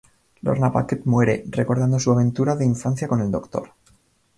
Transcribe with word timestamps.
Lorna 0.47 0.71
Bucket 0.71 1.03
muere, 1.05 1.43
recordando 1.51 1.99
su 1.99 2.09
aventura 2.11 2.55
de 2.55 2.65
infancia 2.65 3.07
con 3.07 3.21
el 3.21 3.29
Doctor. 3.29 3.71